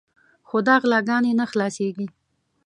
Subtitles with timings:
[0.47, 2.07] خو دا غلاګانې نه خلاصېږي.